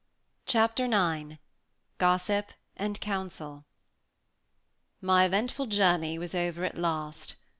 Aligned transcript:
Chapter 0.47 0.85
IX 0.85 1.37
GOSSIP 1.99 2.53
AND 2.75 2.99
COUNSEL 3.01 3.65
My 4.99 5.25
eventful 5.25 5.67
journey 5.67 6.17
was 6.17 6.33
over 6.33 6.63
at 6.63 6.75
last. 6.75 7.35